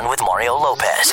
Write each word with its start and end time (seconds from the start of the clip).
On 0.00 0.08
with 0.08 0.20
Mario 0.22 0.54
Lopez. 0.54 1.12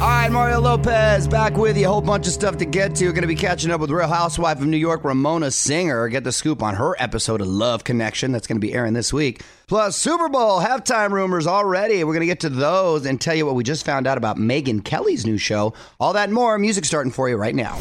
All 0.00 0.08
right, 0.08 0.30
Mario 0.30 0.60
Lopez 0.60 1.26
back 1.26 1.56
with 1.56 1.78
you. 1.78 1.86
A 1.86 1.88
whole 1.88 2.02
bunch 2.02 2.26
of 2.26 2.32
stuff 2.34 2.58
to 2.58 2.66
get 2.66 2.94
to. 2.96 3.04
Going 3.04 3.22
to 3.22 3.26
be 3.26 3.34
catching 3.34 3.70
up 3.70 3.80
with 3.80 3.90
Real 3.90 4.06
Housewife 4.06 4.60
of 4.60 4.66
New 4.66 4.76
York, 4.76 5.02
Ramona 5.02 5.50
Singer. 5.50 6.08
Get 6.08 6.24
the 6.24 6.32
scoop 6.32 6.62
on 6.62 6.74
her 6.74 6.94
episode 6.98 7.40
of 7.40 7.46
Love 7.46 7.84
Connection 7.84 8.30
that's 8.32 8.46
going 8.46 8.56
to 8.56 8.66
be 8.66 8.74
airing 8.74 8.92
this 8.92 9.14
week. 9.14 9.42
Plus, 9.66 9.96
Super 9.96 10.28
Bowl 10.28 10.60
halftime 10.60 11.10
rumors 11.12 11.46
already. 11.46 12.04
We're 12.04 12.12
going 12.12 12.20
to 12.20 12.26
get 12.26 12.40
to 12.40 12.50
those 12.50 13.06
and 13.06 13.18
tell 13.18 13.34
you 13.34 13.46
what 13.46 13.54
we 13.54 13.64
just 13.64 13.86
found 13.86 14.06
out 14.06 14.18
about 14.18 14.36
Megyn 14.36 14.84
Kelly's 14.84 15.24
new 15.24 15.38
show. 15.38 15.72
All 15.98 16.12
that 16.12 16.30
more. 16.30 16.58
Music 16.58 16.84
starting 16.84 17.12
for 17.12 17.30
you 17.30 17.36
right 17.36 17.54
now. 17.54 17.78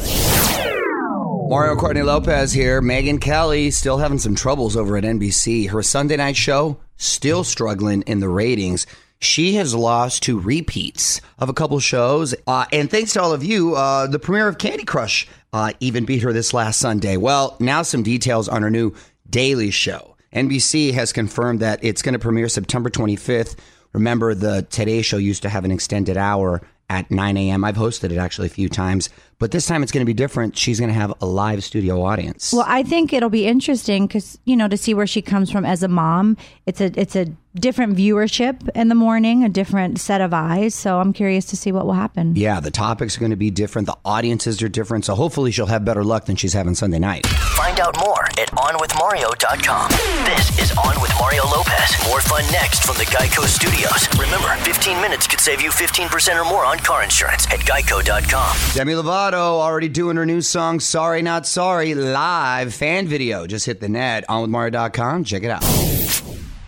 Mario 1.49 1.75
Courtney 1.75 2.03
Lopez 2.03 2.53
here. 2.53 2.81
Megyn 2.81 3.19
Kelly 3.19 3.69
still 3.71 3.97
having 3.97 4.19
some 4.19 4.35
troubles 4.35 4.77
over 4.77 4.95
at 4.95 5.03
NBC. 5.03 5.69
Her 5.69 5.83
Sunday 5.83 6.15
night 6.15 6.37
show 6.37 6.77
still 6.95 7.43
struggling 7.43 8.01
in 8.03 8.21
the 8.21 8.29
ratings. 8.29 8.87
She 9.19 9.55
has 9.55 9.73
lost 9.73 10.23
to 10.23 10.39
repeats 10.39 11.21
of 11.39 11.49
a 11.49 11.53
couple 11.53 11.79
shows. 11.79 12.35
Uh, 12.45 12.65
and 12.71 12.89
thanks 12.89 13.13
to 13.13 13.21
all 13.21 13.33
of 13.33 13.43
you, 13.43 13.75
uh, 13.75 14.07
the 14.07 14.19
premiere 14.19 14.47
of 14.47 14.57
Candy 14.57 14.85
Crush 14.85 15.27
uh, 15.53 15.73
even 15.79 16.05
beat 16.05 16.21
her 16.21 16.33
this 16.33 16.53
last 16.53 16.79
Sunday. 16.79 17.17
Well, 17.17 17.57
now 17.59 17.81
some 17.81 18.03
details 18.03 18.47
on 18.47 18.61
her 18.61 18.69
new 18.69 18.93
Daily 19.29 19.71
Show. 19.71 20.15
NBC 20.33 20.93
has 20.93 21.13
confirmed 21.13 21.61
that 21.61 21.79
it's 21.83 22.01
going 22.01 22.13
to 22.13 22.19
premiere 22.19 22.49
September 22.49 22.89
25th. 22.89 23.55
Remember, 23.93 24.35
the 24.35 24.67
Today 24.69 25.01
Show 25.01 25.17
used 25.17 25.41
to 25.41 25.49
have 25.49 25.65
an 25.65 25.71
extended 25.71 26.17
hour 26.17 26.61
at 26.89 27.09
9 27.11 27.37
a.m. 27.37 27.63
I've 27.63 27.75
hosted 27.75 28.11
it 28.11 28.17
actually 28.17 28.47
a 28.47 28.51
few 28.51 28.69
times, 28.69 29.09
but 29.39 29.51
this 29.51 29.65
time 29.65 29.83
it's 29.83 29.91
going 29.91 30.01
to 30.01 30.05
be 30.05 30.13
different. 30.13 30.57
She's 30.57 30.79
going 30.79 30.89
to 30.89 30.97
have 30.97 31.13
a 31.21 31.25
live 31.25 31.63
studio 31.63 32.01
audience. 32.01 32.53
Well, 32.53 32.65
I 32.67 32.83
think 32.83 33.11
it'll 33.11 33.29
be 33.29 33.45
interesting 33.45 34.07
because 34.07 34.37
you 34.45 34.55
know 34.55 34.67
to 34.67 34.77
see 34.77 34.93
where 34.93 35.07
she 35.07 35.21
comes 35.21 35.51
from 35.51 35.65
as 35.65 35.83
a 35.83 35.87
mom. 35.87 36.37
It's 36.65 36.79
a 36.79 36.91
it's 36.99 37.15
a 37.15 37.27
different 37.59 37.95
viewership 37.97 38.69
in 38.75 38.87
the 38.89 38.95
morning, 38.95 39.43
a 39.43 39.49
different 39.49 39.99
set 39.99 40.21
of 40.21 40.33
eyes. 40.33 40.75
So 40.75 40.99
I'm 40.99 41.13
curious 41.13 41.45
to 41.45 41.57
see 41.57 41.71
what 41.71 41.85
will 41.85 41.93
happen. 41.93 42.35
yeah, 42.35 42.59
the 42.59 42.71
topics 42.71 43.17
are 43.17 43.19
going 43.19 43.31
to 43.31 43.35
be 43.37 43.49
different. 43.51 43.85
The 43.87 43.97
audiences 44.05 44.61
are 44.61 44.69
different. 44.69 45.05
So 45.05 45.15
hopefully 45.15 45.51
she'll 45.51 45.65
have 45.67 45.83
better 45.85 46.03
luck 46.03 46.25
than 46.25 46.35
she's 46.35 46.53
having 46.53 46.75
Sunday 46.75 46.99
night. 46.99 47.25
Find 47.27 47.79
out 47.79 47.97
more 47.99 48.25
at 48.39 48.49
OnWithMario.com. 48.51 49.89
This 50.25 50.59
is 50.59 50.77
On 50.77 51.01
with 51.01 51.11
Mario 51.19 51.43
Lopez. 51.47 51.95
More 52.07 52.21
fun 52.21 52.43
next 52.51 52.83
from 52.83 52.95
the 52.97 53.05
Geico 53.05 53.45
Studios. 53.45 54.07
Remember, 54.19 54.53
15 54.63 55.01
minutes 55.01 55.27
could 55.27 55.39
save 55.39 55.61
you 55.61 55.69
15% 55.69 56.39
or 56.39 56.45
more 56.45 56.65
on 56.65 56.77
car 56.79 57.03
insurance 57.03 57.45
at 57.47 57.59
Geico.com. 57.61 58.55
Demi 58.73 58.93
Lovato 58.93 59.33
already 59.35 59.89
doing 59.89 60.17
her 60.17 60.25
new 60.25 60.41
song 60.41 60.79
"Sorry 60.79 61.21
Not 61.21 61.47
Sorry" 61.47 61.95
live 61.95 62.73
fan 62.73 63.07
video. 63.07 63.47
Just 63.47 63.65
hit 63.65 63.79
the 63.79 63.89
net 63.89 64.25
on 64.29 64.41
with 64.41 64.49
Mario.com. 64.51 65.23
Check 65.23 65.43
it 65.43 65.49
out. 65.49 65.63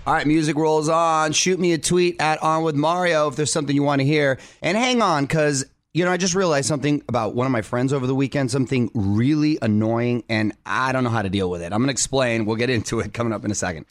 All 0.09 0.15
right, 0.15 0.25
music 0.25 0.57
rolls 0.57 0.89
on. 0.89 1.33
Shoot 1.33 1.59
me 1.59 1.73
a 1.73 1.77
tweet 1.77 2.19
at 2.19 2.41
On 2.41 2.63
With 2.63 2.73
Mario 2.73 3.27
if 3.27 3.35
there's 3.35 3.53
something 3.53 3.75
you 3.75 3.83
want 3.83 4.02
to 4.02 4.05
hear. 4.07 4.39
And 4.59 4.75
hang 4.75 5.03
on, 5.03 5.25
because, 5.25 5.67
you 5.93 6.03
know, 6.03 6.09
I 6.11 6.17
just 6.17 6.33
realized 6.33 6.67
something 6.67 7.03
about 7.07 7.35
one 7.35 7.45
of 7.45 7.52
my 7.52 7.61
friends 7.61 7.93
over 7.93 8.07
the 8.07 8.15
weekend, 8.15 8.49
something 8.49 8.89
really 8.95 9.59
annoying, 9.61 10.23
and 10.27 10.53
I 10.65 10.93
don't 10.93 11.03
know 11.03 11.11
how 11.11 11.21
to 11.21 11.30
deal 11.30 11.47
with 11.47 11.61
it. 11.61 11.65
I'm 11.65 11.77
going 11.77 11.89
to 11.89 11.91
explain. 11.91 12.45
We'll 12.45 12.55
get 12.55 12.71
into 12.71 12.99
it 13.02 13.13
coming 13.13 13.33
up 13.33 13.45
in 13.45 13.52
a 13.52 13.53
second. 13.53 13.85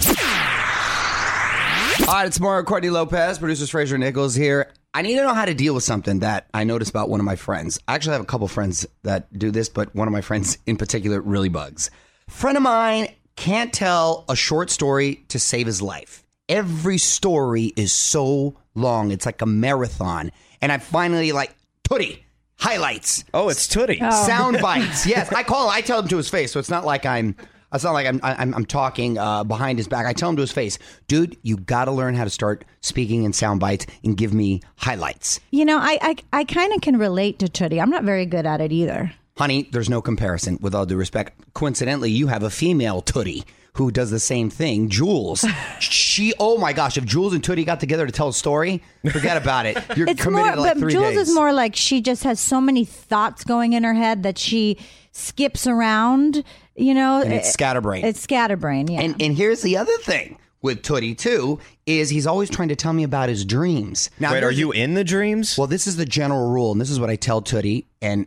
All 2.09 2.15
right, 2.15 2.27
it's 2.27 2.41
Mario 2.41 2.65
Courtney 2.65 2.91
Lopez, 2.91 3.39
producers 3.39 3.71
Fraser 3.71 3.97
Nichols 3.97 4.35
here. 4.35 4.73
I 4.95 5.03
need 5.03 5.15
to 5.15 5.23
know 5.23 5.35
how 5.35 5.45
to 5.45 5.55
deal 5.55 5.73
with 5.73 5.85
something 5.85 6.19
that 6.19 6.49
I 6.53 6.65
noticed 6.65 6.91
about 6.91 7.09
one 7.09 7.21
of 7.21 7.27
my 7.27 7.37
friends. 7.37 7.79
I 7.87 7.95
actually 7.95 8.15
have 8.15 8.23
a 8.23 8.27
couple 8.27 8.49
friends 8.49 8.85
that 9.05 9.33
do 9.39 9.53
this, 9.53 9.69
but 9.69 9.95
one 9.95 10.09
of 10.09 10.13
my 10.13 10.23
friends 10.23 10.59
in 10.67 10.79
particular 10.79 11.21
really 11.21 11.49
bugs. 11.49 11.93
Friend 12.29 12.57
of 12.57 12.65
mine 12.65 13.07
can't 13.39 13.73
tell 13.73 14.25
a 14.29 14.35
short 14.37 14.69
story 14.71 15.25
to 15.29 15.39
save 15.39 15.67
his 15.67 15.81
life. 15.81 16.25
Every 16.49 16.99
story 16.99 17.73
is 17.77 17.93
so 17.93 18.57
long. 18.75 19.11
It's 19.13 19.27
like 19.27 19.43
a 19.43 19.47
marathon. 19.47 20.31
And 20.61 20.73
I 20.73 20.79
finally 20.79 21.33
like 21.33 21.55
Tootie 21.89 22.21
highlights, 22.59 23.25
Oh, 23.33 23.49
it's 23.49 23.67
Tootie. 23.69 23.99
sound 24.27 24.59
bites. 24.63 25.07
Yes, 25.07 25.33
I 25.33 25.43
call. 25.45 25.69
I 25.71 25.81
tell 25.83 26.01
him 26.01 26.09
to 26.09 26.17
his 26.17 26.29
face, 26.29 26.51
so 26.53 26.59
it's 26.59 26.71
not 26.71 26.85
like 26.85 27.07
I'm. 27.07 27.37
It's 27.73 27.85
not 27.85 27.93
like 27.93 28.07
I'm. 28.07 28.19
I'm, 28.23 28.55
I'm 28.55 28.65
talking 28.65 29.19
uh, 29.19 29.45
behind 29.45 29.79
his 29.79 29.87
back. 29.89 30.07
I 30.07 30.15
tell 30.15 30.31
him 30.31 30.37
to 30.37 30.41
his 30.43 30.51
face, 30.53 30.79
dude. 31.07 31.37
You 31.43 31.59
got 31.59 31.85
to 31.85 31.93
learn 31.93 32.15
how 32.15 32.25
to 32.25 32.31
start 32.31 32.65
speaking 32.81 33.25
in 33.25 33.35
sound 33.35 33.61
bites 33.61 33.85
and 34.03 34.17
give 34.17 34.33
me 34.33 34.63
highlights, 34.77 35.39
You 35.51 35.67
know, 35.67 35.79
I 35.79 35.99
I, 36.01 36.17
I 36.33 36.45
kind 36.45 36.73
of 36.73 36.81
can 36.81 36.97
relate 36.99 37.39
to 37.41 37.47
Tootie. 37.47 37.81
I'm 37.81 37.91
not 37.91 38.05
very 38.05 38.25
good 38.27 38.47
at 38.47 38.61
it 38.63 38.73
either. 38.73 39.13
Honey. 39.39 39.69
There's 39.73 39.89
no 39.89 40.03
comparison. 40.03 40.59
With 40.61 40.75
all 40.75 40.85
due 40.87 40.97
respect, 40.97 41.53
coincidentally, 41.55 42.11
you 42.11 42.27
have 42.27 42.43
a 42.43 42.51
female 42.51 43.01
Tootie 43.03 43.45
who 43.75 43.91
does 43.93 44.11
the 44.11 44.19
same 44.19 44.51
thing. 44.51 44.89
Jules, 44.89 45.45
she. 45.81 46.35
Oh 46.41 46.59
my 46.59 46.73
gosh, 46.73 46.97
if 46.99 47.05
Jules 47.05 47.33
and 47.33 47.43
Tootie 47.43 47.65
got 47.65 47.81
together 47.81 48.07
to 48.07 48.13
tell 48.13 48.29
a 48.29 48.33
story, 48.35 48.83
forget 49.13 49.37
about 49.37 49.67
it. 49.67 49.79
You're 49.97 50.09
It's 50.09 50.21
committed 50.23 50.47
more, 50.47 50.55
to 50.57 50.61
like 50.61 50.75
but 50.75 50.81
three 50.81 50.93
Jules 50.93 51.15
days. 51.15 51.29
is 51.29 51.35
more 51.35 51.53
like 51.53 51.77
she 51.77 52.01
just 52.01 52.25
has 52.25 52.41
so 52.41 52.61
many 52.61 52.85
thoughts 52.85 53.45
going 53.45 53.73
in 53.75 53.85
her 53.85 53.95
head 53.95 54.25
that 54.25 54.37
she 54.39 54.79
skips 55.13 55.67
around. 55.67 56.43
You 56.77 56.95
know, 56.95 57.21
And 57.23 57.33
it's 57.33 57.53
scatterbrain. 57.53 58.05
It's 58.05 58.21
scatterbrain. 58.21 58.87
Yeah. 58.89 59.01
And 59.03 59.21
and 59.21 59.37
here's 59.37 59.63
the 59.63 59.77
other 59.77 59.97
thing 59.99 60.39
with 60.63 60.83
Tootie 60.83 61.17
too 61.17 61.59
is 61.87 62.09
he's 62.11 62.27
always 62.27 62.51
trying 62.51 62.69
to 62.69 62.77
tell 62.77 62.93
me 62.93 63.03
about 63.05 63.29
his 63.29 63.45
dreams. 63.45 64.11
Now, 64.21 64.33
Wait, 64.33 64.43
are 64.45 64.51
you 64.53 64.71
in 64.73 64.95
the 64.95 65.03
dreams? 65.05 65.57
Well, 65.59 65.67
this 65.69 65.87
is 65.87 65.97
the 65.97 66.05
general 66.05 66.51
rule, 66.51 66.71
and 66.73 66.81
this 66.81 66.91
is 66.91 66.99
what 67.01 67.11
I 67.11 67.17
tell 67.17 67.41
Tootie, 67.43 67.87
and 68.03 68.27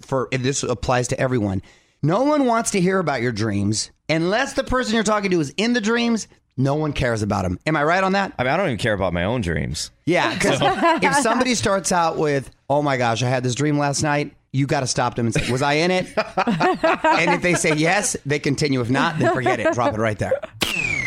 for 0.00 0.28
this 0.30 0.62
applies 0.62 1.08
to 1.08 1.20
everyone. 1.20 1.62
No 2.02 2.22
one 2.24 2.46
wants 2.46 2.72
to 2.72 2.80
hear 2.80 2.98
about 2.98 3.22
your 3.22 3.32
dreams 3.32 3.90
unless 4.08 4.54
the 4.54 4.64
person 4.64 4.94
you're 4.94 5.04
talking 5.04 5.30
to 5.30 5.40
is 5.40 5.54
in 5.56 5.72
the 5.72 5.80
dreams. 5.80 6.28
No 6.56 6.74
one 6.74 6.92
cares 6.92 7.22
about 7.22 7.42
them. 7.42 7.58
Am 7.64 7.76
I 7.76 7.84
right 7.84 8.04
on 8.04 8.12
that? 8.12 8.34
I 8.38 8.42
mean, 8.42 8.52
I 8.52 8.56
don't 8.56 8.66
even 8.66 8.78
care 8.78 8.92
about 8.92 9.12
my 9.12 9.24
own 9.24 9.40
dreams. 9.40 9.90
Yeah, 10.04 10.34
because 10.34 10.58
if 11.02 11.14
somebody 11.16 11.54
starts 11.54 11.92
out 11.92 12.18
with, 12.18 12.50
"Oh 12.68 12.82
my 12.82 12.98
gosh, 12.98 13.22
I 13.22 13.28
had 13.28 13.42
this 13.42 13.54
dream 13.54 13.78
last 13.78 14.02
night," 14.02 14.34
you 14.52 14.66
got 14.66 14.80
to 14.80 14.86
stop 14.86 15.14
them 15.14 15.26
and 15.26 15.34
say, 15.34 15.50
"Was 15.50 15.62
I 15.62 15.74
in 15.74 15.90
it?" 15.90 16.06
and 16.16 17.30
if 17.30 17.40
they 17.40 17.54
say 17.54 17.74
yes, 17.74 18.16
they 18.26 18.38
continue. 18.38 18.82
If 18.82 18.90
not, 18.90 19.18
then 19.18 19.32
forget 19.32 19.60
it. 19.60 19.72
Drop 19.72 19.94
it 19.94 20.00
right 20.00 20.18
there. 20.18 20.34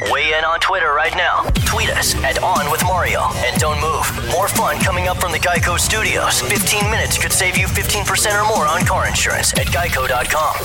Weigh 0.02 0.34
in 0.38 0.44
on 0.44 0.60
Twitter 0.60 0.94
right 0.94 1.14
now. 1.16 1.44
Tweet 1.66 1.90
us 1.90 2.16
at 2.16 2.42
On 2.44 2.70
With 2.70 2.84
Mario. 2.84 3.22
And 3.38 3.60
don't 3.60 3.80
move. 3.80 4.32
More 4.32 4.48
fun 4.48 4.80
coming 4.80 5.08
up 5.08 5.18
from 5.18 5.32
the 5.32 5.40
Geico 5.40 5.80
Studios. 5.80 6.42
15 6.42 6.92
minutes 6.92 7.18
could 7.18 7.32
save 7.32 7.58
you 7.58 7.66
15% 7.68 8.42
or 8.42 8.48
more 8.48 8.68
on 8.68 8.86
car 8.86 9.08
insurance 9.08 9.54
at 9.54 9.68
Geico.com. 9.68 10.56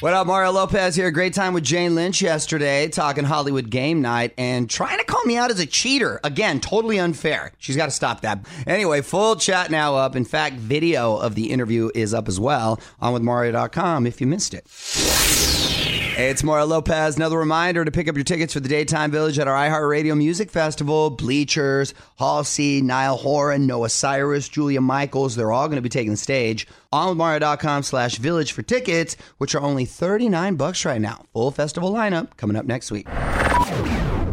What 0.00 0.14
up, 0.14 0.26
Mario 0.26 0.50
Lopez 0.50 0.96
here. 0.96 1.10
Great 1.12 1.32
time 1.32 1.54
with 1.54 1.62
Jane 1.62 1.94
Lynch 1.94 2.22
yesterday, 2.22 2.88
talking 2.88 3.22
Hollywood 3.22 3.70
game 3.70 4.00
night 4.02 4.34
and 4.36 4.68
trying 4.68 4.98
to 4.98 5.04
call 5.04 5.22
me 5.24 5.36
out 5.36 5.50
as 5.50 5.60
a 5.60 5.66
cheater. 5.66 6.18
Again, 6.24 6.58
totally 6.58 6.98
unfair. 6.98 7.52
She's 7.58 7.76
got 7.76 7.86
to 7.86 7.92
stop 7.92 8.22
that. 8.22 8.44
Anyway, 8.66 9.02
full 9.02 9.36
chat 9.36 9.70
now 9.70 9.94
up. 9.94 10.16
In 10.16 10.24
fact, 10.24 10.56
video 10.56 11.16
of 11.16 11.36
the 11.36 11.50
interview 11.52 11.90
is 11.94 12.14
up 12.14 12.26
as 12.26 12.40
well 12.40 12.80
on 13.00 13.14
withmario.com 13.14 14.06
if 14.06 14.20
you 14.20 14.26
missed 14.26 14.54
it. 14.54 14.66
Hey, 16.14 16.28
it's 16.28 16.42
Mario 16.44 16.66
Lopez. 16.66 17.16
Another 17.16 17.38
reminder 17.38 17.86
to 17.86 17.90
pick 17.90 18.06
up 18.06 18.16
your 18.16 18.24
tickets 18.24 18.52
for 18.52 18.60
the 18.60 18.68
Daytime 18.68 19.10
Village 19.10 19.38
at 19.38 19.48
our 19.48 19.56
iHeartRadio 19.56 20.14
Music 20.14 20.50
Festival. 20.50 21.08
Bleachers, 21.08 21.94
Halsey, 22.18 22.82
Niall 22.82 23.16
Horan, 23.16 23.66
Noah 23.66 23.88
Cyrus, 23.88 24.46
Julia 24.46 24.82
Michaels. 24.82 25.36
They're 25.36 25.50
all 25.52 25.68
going 25.68 25.76
to 25.76 25.82
be 25.82 25.88
taking 25.88 26.10
the 26.10 26.18
stage. 26.18 26.66
On 26.92 27.16
withmario.com 27.16 27.82
slash 27.82 28.16
village 28.16 28.52
for 28.52 28.60
tickets, 28.60 29.16
which 29.38 29.54
are 29.54 29.62
only 29.62 29.86
39 29.86 30.56
bucks 30.56 30.84
right 30.84 31.00
now. 31.00 31.24
Full 31.32 31.50
festival 31.50 31.90
lineup 31.90 32.36
coming 32.36 32.56
up 32.58 32.66
next 32.66 32.90
week. 32.90 33.06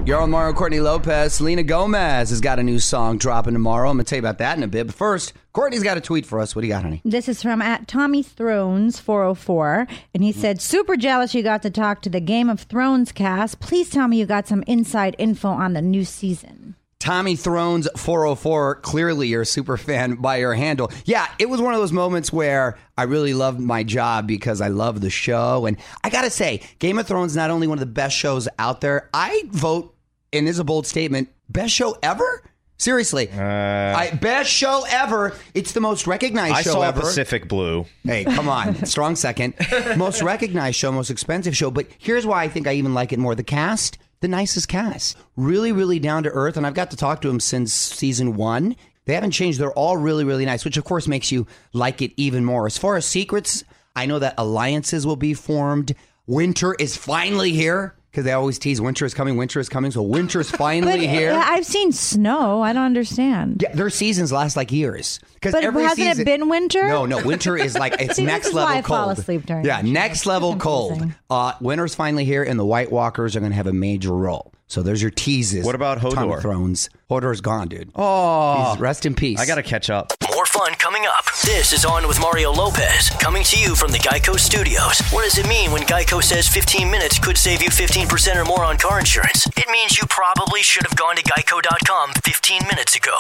You're 0.05 0.21
on 0.21 0.31
Mario 0.31 0.53
Courtney 0.53 0.79
Lopez. 0.79 1.33
Selena 1.33 1.61
Gomez 1.61 2.29
has 2.29 2.41
got 2.41 2.57
a 2.57 2.63
new 2.63 2.79
song 2.79 3.17
dropping 3.17 3.53
tomorrow. 3.53 3.89
I'm 3.89 3.97
going 3.97 4.05
to 4.05 4.09
tell 4.09 4.17
you 4.17 4.21
about 4.21 4.37
that 4.39 4.57
in 4.57 4.63
a 4.63 4.67
bit. 4.67 4.87
But 4.87 4.95
first, 4.95 5.33
Courtney's 5.53 5.83
got 5.83 5.97
a 5.97 6.01
tweet 6.01 6.25
for 6.25 6.39
us. 6.39 6.55
What 6.55 6.61
do 6.61 6.67
you 6.67 6.73
got, 6.73 6.83
honey? 6.83 7.01
This 7.05 7.27
is 7.27 7.43
from 7.43 7.61
at 7.61 7.87
Tommy 7.87 8.23
Thrones 8.23 8.99
404, 8.99 9.87
and 10.13 10.23
he 10.23 10.31
mm. 10.31 10.35
said, 10.35 10.61
"Super 10.61 10.95
jealous 10.95 11.35
you 11.35 11.43
got 11.43 11.61
to 11.63 11.69
talk 11.69 12.01
to 12.03 12.09
the 12.09 12.21
Game 12.21 12.49
of 12.49 12.61
Thrones 12.61 13.11
cast. 13.11 13.59
Please 13.59 13.89
tell 13.89 14.07
me 14.07 14.17
you 14.17 14.25
got 14.25 14.47
some 14.47 14.63
inside 14.67 15.15
info 15.19 15.49
on 15.49 15.73
the 15.73 15.81
new 15.81 16.05
season." 16.05 16.59
Tommy 16.99 17.37
Thrones 17.37 17.87
404. 17.95 18.75
Clearly, 18.75 19.29
you're 19.29 19.43
a 19.43 19.46
super 19.46 19.78
fan 19.78 20.16
by 20.16 20.37
your 20.37 20.53
handle. 20.53 20.91
Yeah, 21.05 21.28
it 21.40 21.49
was 21.49 21.61
one 21.61 21.73
of 21.73 21.79
those 21.79 21.93
moments 21.93 22.34
where 22.34 22.78
I 22.97 23.03
really 23.03 23.34
loved 23.34 23.59
my 23.59 23.84
job 23.84 24.28
because 24.28 24.59
I 24.59 24.67
love 24.67 24.99
the 24.99 25.09
show. 25.09 25.66
And 25.66 25.78
I 26.03 26.09
got 26.09 26.23
to 26.23 26.29
say, 26.29 26.61
Game 26.79 26.99
of 26.99 27.07
Thrones 27.07 27.31
is 27.31 27.37
not 27.37 27.51
only 27.51 27.67
one 27.67 27.78
of 27.78 27.79
the 27.79 27.85
best 27.85 28.17
shows 28.17 28.49
out 28.59 28.81
there, 28.81 29.09
I 29.13 29.43
vote, 29.47 29.96
and 30.34 30.46
this 30.46 30.57
is 30.57 30.59
a 30.59 30.66
bold 30.66 30.85
statement, 30.85 31.29
best 31.47 31.73
show 31.73 31.97
ever? 32.03 32.43
Seriously. 32.78 33.29
Uh, 33.29 33.41
I, 33.41 34.11
best 34.22 34.49
show 34.49 34.85
ever. 34.90 35.35
It's 35.53 35.72
the 35.73 35.81
most 35.81 36.05
recognized 36.07 36.55
I 36.55 36.61
show 36.61 36.72
saw 36.72 36.81
ever. 36.81 37.02
Pacific 37.02 37.47
Blue. 37.47 37.85
Hey, 38.03 38.23
come 38.25 38.47
on. 38.47 38.73
Strong 38.85 39.16
second. 39.17 39.53
Most 39.97 40.22
recognized 40.22 40.78
show, 40.78 40.91
most 40.91 41.09
expensive 41.09 41.55
show. 41.55 41.72
But 41.72 41.87
here's 41.97 42.25
why 42.25 42.43
I 42.43 42.47
think 42.49 42.67
I 42.67 42.73
even 42.73 42.93
like 42.93 43.11
it 43.11 43.19
more. 43.19 43.35
The 43.35 43.43
cast, 43.43 43.97
the 44.21 44.27
nicest 44.27 44.67
cast. 44.67 45.17
Really, 45.35 45.71
really 45.71 45.99
down 45.99 46.23
to 46.23 46.29
earth. 46.29 46.57
And 46.57 46.66
I've 46.66 46.73
got 46.73 46.91
to 46.91 46.97
talk 46.97 47.21
to 47.21 47.27
them 47.27 47.39
since 47.39 47.73
season 47.73 48.35
one. 48.35 48.75
They 49.05 49.13
haven't 49.13 49.31
changed. 49.31 49.59
They're 49.59 49.71
all 49.71 49.97
really, 49.97 50.23
really 50.23 50.45
nice, 50.45 50.63
which 50.63 50.77
of 50.77 50.83
course 50.83 51.07
makes 51.07 51.31
you 51.31 51.47
like 51.73 52.01
it 52.01 52.11
even 52.17 52.45
more. 52.45 52.66
As 52.66 52.77
far 52.77 52.95
as 52.95 53.05
secrets, 53.05 53.63
I 53.95 54.05
know 54.05 54.19
that 54.19 54.35
alliances 54.37 55.05
will 55.05 55.16
be 55.16 55.33
formed. 55.33 55.95
Winter 56.27 56.75
is 56.75 56.95
finally 56.95 57.51
here. 57.51 57.95
Because 58.19 58.25
they 58.25 58.33
always 58.33 58.59
tease 58.59 58.81
winter 58.81 59.05
is 59.05 59.13
coming, 59.13 59.37
winter 59.37 59.59
is 59.59 59.69
coming. 59.69 59.91
So 59.91 60.01
winter's 60.01 60.51
finally 60.51 61.07
here. 61.17 61.31
I've 61.33 61.66
seen 61.66 61.91
snow. 61.91 62.61
I 62.61 62.73
don't 62.73 62.83
understand. 62.83 63.61
Yeah, 63.61 63.73
their 63.73 63.89
seasons 63.89 64.31
last 64.31 64.55
like 64.55 64.71
years. 64.71 65.19
Because 65.35 65.53
But 65.53 65.63
every 65.63 65.83
hasn't 65.83 66.19
it 66.19 66.25
been 66.25 66.49
winter? 66.49 66.85
No, 66.87 67.05
no, 67.05 67.23
winter 67.23 67.55
is 67.57 67.75
like 67.77 67.93
it's 68.01 68.16
See, 68.17 68.23
this 68.25 68.31
next 68.31 68.47
is 68.47 68.53
level 68.53 68.69
why 68.73 68.77
I 68.79 68.81
cold. 68.81 68.99
fall 68.99 69.09
asleep 69.11 69.45
during 69.45 69.66
yeah, 69.66 69.81
the 69.81 69.87
show. 69.87 69.93
next 69.93 70.25
level 70.25 70.55
cold. 70.57 70.89
confusing. 70.91 71.16
Uh, 71.29 71.53
winter's 71.61 71.95
finally 71.95 72.25
here, 72.25 72.43
and 72.43 72.59
the 72.59 72.66
White 72.66 72.91
Walkers 72.91 73.35
are 73.35 73.39
going 73.39 73.51
to 73.51 73.55
have 73.55 73.67
a 73.67 73.73
major 73.73 74.11
role. 74.13 74.51
So 74.67 74.83
there's 74.83 75.01
your 75.01 75.09
teases. 75.11 75.66
What 75.66 75.73
about 75.75 75.99
Time 75.99 76.11
of 76.11 76.17
Hodor? 76.37 76.41
Thrones. 76.41 76.89
Hodor's 77.09 77.41
gone, 77.41 77.69
dude. 77.69 77.89
Oh, 77.95 78.66
He's- 78.66 78.79
rest 78.79 79.05
in 79.05 79.16
peace. 79.16 79.39
I 79.39 79.45
got 79.47 79.55
to 79.55 79.63
catch 79.63 79.89
up. 79.89 80.13
More 80.40 80.46
fun 80.46 80.74
coming 80.76 81.03
up. 81.06 81.26
This 81.44 81.74
is 81.74 81.84
On 81.84 82.08
with 82.08 82.18
Mario 82.22 82.53
Lopez, 82.53 83.09
coming 83.20 83.44
to 83.44 83.59
you 83.59 83.76
from 83.76 83.91
the 83.91 83.97
Geico 83.97 84.40
Studios. 84.40 85.02
What 85.12 85.26
does 85.26 85.38
it 85.38 85.46
mean 85.50 85.74
when 85.74 85.82
Geico 85.82 86.24
says 86.24 86.47
15 86.47 86.90
minutes 86.90 87.20
could 87.20 87.38
save 87.38 87.62
you 87.62 87.70
15% 87.70 88.38
or 88.38 88.46
more 88.46 88.64
on 88.64 88.78
car 88.78 89.00
insurance? 89.00 89.47
It 89.58 89.70
means 89.70 89.97
you 89.97 90.08
probably 90.08 90.64
should 90.64 90.84
have 90.84 90.96
gone 90.96 91.18
to 91.18 91.24
geico.com 91.24 92.14
15 92.24 92.62
minutes 92.70 92.96
ago. 92.96 93.18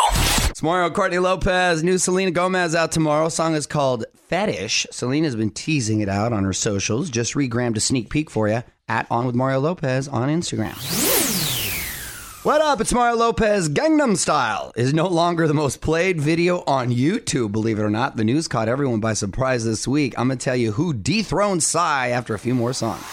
It's 0.49 0.63
Mario 0.63 0.89
Courtney 0.91 1.19
Lopez. 1.19 1.83
New 1.83 1.97
Selena 1.97 2.31
Gomez 2.31 2.73
out 2.73 2.93
tomorrow. 2.93 3.27
Song 3.27 3.53
is 3.53 3.67
called 3.67 4.05
Fetish. 4.29 4.87
Selena's 4.89 5.35
been 5.35 5.51
teasing 5.51 5.99
it 5.99 6.07
out 6.07 6.31
on 6.31 6.45
her 6.45 6.53
socials. 6.53 7.09
Just 7.09 7.33
regrammed 7.33 7.75
a 7.75 7.81
sneak 7.81 8.09
peek 8.09 8.29
for 8.29 8.47
you 8.47 8.63
at 8.87 9.07
On 9.11 9.25
with 9.25 9.35
Mario 9.35 9.59
Lopez 9.59 10.07
on 10.07 10.29
Instagram. 10.29 11.48
What 12.43 12.61
up? 12.61 12.79
It's 12.79 12.93
Mario 12.93 13.17
Lopez. 13.17 13.67
Gangnam 13.67 14.15
Style 14.15 14.71
is 14.77 14.93
no 14.93 15.09
longer 15.09 15.45
the 15.45 15.53
most 15.53 15.81
played 15.81 16.21
video 16.21 16.63
on 16.65 16.87
YouTube, 16.87 17.51
believe 17.51 17.77
it 17.79 17.81
or 17.81 17.89
not. 17.89 18.15
The 18.15 18.23
news 18.23 18.47
caught 18.47 18.69
everyone 18.69 19.01
by 19.01 19.11
surprise 19.11 19.65
this 19.65 19.85
week. 19.85 20.17
I'm 20.17 20.29
going 20.29 20.37
to 20.37 20.43
tell 20.45 20.55
you 20.55 20.71
who 20.71 20.93
dethroned 20.93 21.61
Psy 21.63 22.07
after 22.07 22.33
a 22.33 22.39
few 22.39 22.55
more 22.55 22.71
songs. 22.71 23.03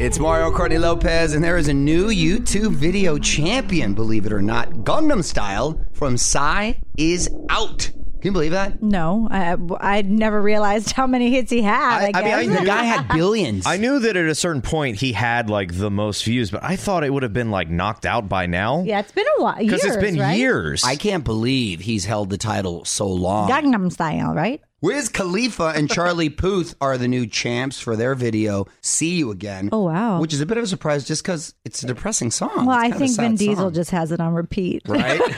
It's 0.00 0.18
Mario 0.18 0.50
Courtney 0.50 0.78
Lopez, 0.78 1.32
and 1.34 1.44
there 1.44 1.56
is 1.56 1.68
a 1.68 1.72
new 1.72 2.08
YouTube 2.08 2.72
video 2.72 3.16
champion, 3.16 3.94
believe 3.94 4.26
it 4.26 4.32
or 4.32 4.42
not. 4.42 4.68
Gangnam 4.82 5.22
Style 5.22 5.80
from 5.92 6.16
Psy 6.16 6.72
is 6.96 7.30
out. 7.48 7.89
Can 8.20 8.28
you 8.28 8.32
believe 8.32 8.52
that? 8.52 8.82
No, 8.82 9.28
I 9.30 9.56
I 9.80 10.02
never 10.02 10.40
realized 10.42 10.92
how 10.92 11.06
many 11.06 11.30
hits 11.30 11.50
he 11.50 11.62
had. 11.62 12.12
I, 12.14 12.18
I, 12.18 12.22
mean, 12.22 12.32
I, 12.32 12.46
guess. 12.46 12.60
the 12.60 12.66
guy 12.66 12.82
had 12.84 13.08
billions. 13.08 13.66
I 13.66 13.78
knew 13.78 13.98
that 14.00 14.14
at 14.16 14.26
a 14.26 14.34
certain 14.34 14.60
point 14.60 14.96
he 14.96 15.12
had 15.12 15.48
like 15.48 15.76
the 15.76 15.90
most 15.90 16.24
views, 16.24 16.50
but 16.50 16.62
I 16.62 16.76
thought 16.76 17.02
it 17.02 17.12
would 17.12 17.22
have 17.22 17.32
been 17.32 17.50
like 17.50 17.70
knocked 17.70 18.04
out 18.04 18.28
by 18.28 18.44
now. 18.46 18.82
yeah, 18.82 19.00
it's 19.00 19.12
been 19.12 19.26
a 19.38 19.42
while. 19.42 19.56
because 19.58 19.84
it's 19.84 19.96
been 19.96 20.18
right? 20.18 20.36
years. 20.36 20.84
I 20.84 20.96
can't 20.96 21.24
believe 21.24 21.80
he's 21.80 22.04
held 22.04 22.28
the 22.28 22.38
title 22.38 22.84
so 22.84 23.08
long. 23.08 23.48
Gangnam 23.48 23.90
Style, 23.90 24.34
right? 24.34 24.60
Wiz 24.82 25.08
Khalifa 25.08 25.72
and 25.76 25.90
Charlie 25.92 26.30
Puth 26.30 26.74
are 26.80 26.96
the 26.96 27.08
new 27.08 27.26
champs 27.26 27.78
for 27.80 27.96
their 27.96 28.14
video 28.14 28.66
"See 28.80 29.16
You 29.16 29.30
Again." 29.30 29.68
Oh, 29.72 29.84
wow. 29.84 30.20
Which 30.20 30.32
is 30.32 30.40
a 30.40 30.46
bit 30.46 30.56
of 30.56 30.64
a 30.64 30.66
surprise, 30.66 31.04
just 31.04 31.22
because 31.22 31.54
it's 31.64 31.82
a 31.82 31.86
depressing 31.86 32.30
song. 32.30 32.66
Well, 32.66 32.70
I 32.70 32.90
kind 32.90 32.94
of 32.94 33.02
a 33.02 33.06
think 33.06 33.16
Vin 33.18 33.34
Diesel 33.36 33.56
song, 33.56 33.74
just 33.74 33.90
has 33.90 34.12
it 34.12 34.20
on 34.20 34.34
repeat. 34.34 34.82
right. 34.86 35.20